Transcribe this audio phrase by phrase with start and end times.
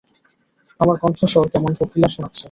[0.79, 2.39] আমার কণ্ঠস্বর কেমন কোকিলা শোনাচ্ছে।